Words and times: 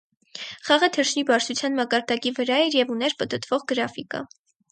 Խաղը 0.67 0.87
«թռչնի 0.95 1.23
բարձրության» 1.27 1.77
մակարդակի 1.81 2.33
վրա 2.39 2.57
էր 2.69 2.79
և 2.79 2.91
ուներ 2.97 3.17
պտտվող 3.19 3.67
գրաֆիկա։ 3.73 4.23